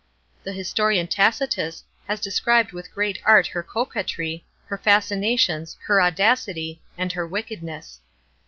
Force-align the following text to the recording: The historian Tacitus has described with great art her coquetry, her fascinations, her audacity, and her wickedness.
The 0.41 0.51
historian 0.53 1.05
Tacitus 1.05 1.83
has 2.07 2.19
described 2.19 2.71
with 2.71 2.91
great 2.91 3.21
art 3.23 3.45
her 3.45 3.61
coquetry, 3.61 4.43
her 4.65 4.79
fascinations, 4.79 5.77
her 5.83 6.01
audacity, 6.01 6.81
and 6.97 7.11
her 7.11 7.27
wickedness. 7.27 7.99